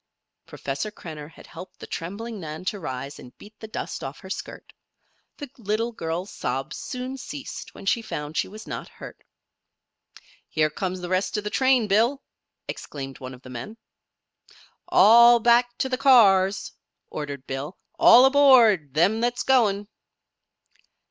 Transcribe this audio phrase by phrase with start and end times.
[0.47, 4.31] Professor Krenner had helped the trembling Nan to rise and beat the dust off her
[4.31, 4.73] skirt.
[5.37, 9.23] The little girl's sobs soon ceased when she found she was not hurt.
[10.49, 12.23] "Here comes the rest of the train, Bill!"
[12.67, 13.77] exclaimed one of the men.
[14.87, 16.71] "All back to the cars!"
[17.11, 17.77] ordered Bill.
[17.99, 19.87] "All aboard them that's goin'!"